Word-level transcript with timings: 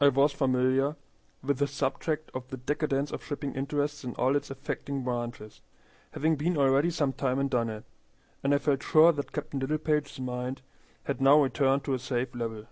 I 0.00 0.08
was 0.08 0.32
familiar 0.32 0.96
with 1.40 1.58
the 1.58 1.68
subject 1.68 2.32
of 2.34 2.48
the 2.48 2.56
decadence 2.56 3.12
of 3.12 3.22
shipping 3.22 3.54
interests 3.54 4.02
in 4.02 4.12
all 4.16 4.34
its 4.34 4.50
affecting 4.50 5.04
branches, 5.04 5.60
having 6.14 6.34
been 6.34 6.56
already 6.58 6.90
some 6.90 7.12
time 7.12 7.38
in 7.38 7.46
Dunnet, 7.48 7.84
and 8.42 8.52
I 8.52 8.58
felt 8.58 8.82
sure 8.82 9.12
that 9.12 9.30
Captain 9.30 9.60
Littlepage's 9.60 10.18
mind 10.18 10.62
had 11.04 11.20
now 11.20 11.40
returned 11.40 11.84
to 11.84 11.94
a 11.94 12.00
safe 12.00 12.34
level. 12.34 12.66